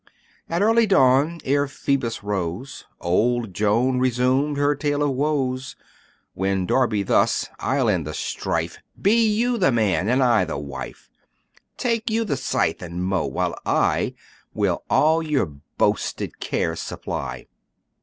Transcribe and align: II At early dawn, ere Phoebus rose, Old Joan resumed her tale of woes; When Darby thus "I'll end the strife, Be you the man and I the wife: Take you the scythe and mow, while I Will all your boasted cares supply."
II 0.49 0.55
At 0.55 0.61
early 0.63 0.87
dawn, 0.87 1.39
ere 1.45 1.67
Phoebus 1.67 2.23
rose, 2.23 2.85
Old 2.99 3.53
Joan 3.53 3.99
resumed 3.99 4.57
her 4.57 4.73
tale 4.75 5.03
of 5.03 5.11
woes; 5.11 5.75
When 6.33 6.65
Darby 6.65 7.03
thus 7.03 7.49
"I'll 7.59 7.87
end 7.87 8.07
the 8.07 8.15
strife, 8.15 8.79
Be 8.99 9.27
you 9.31 9.59
the 9.59 9.71
man 9.71 10.07
and 10.09 10.23
I 10.23 10.43
the 10.43 10.57
wife: 10.57 11.07
Take 11.77 12.09
you 12.09 12.25
the 12.25 12.35
scythe 12.35 12.81
and 12.81 13.03
mow, 13.03 13.27
while 13.27 13.53
I 13.63 14.15
Will 14.55 14.81
all 14.89 15.21
your 15.21 15.45
boasted 15.77 16.39
cares 16.39 16.79
supply." 16.81 17.45